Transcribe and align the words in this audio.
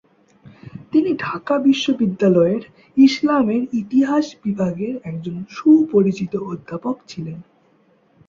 তিনি 0.91 1.11
ঢাকা 1.19 1.55
বিশ্ববিদ্যালয়ের 1.59 2.63
ইসলামের 2.97 3.61
ইতিহাস 3.73 4.25
বিভাগের 4.43 4.93
একজন 5.03 5.35
সুপরিচিত 5.49 6.33
অধ্যাপক 6.51 6.95
ছিলেন। 7.07 7.37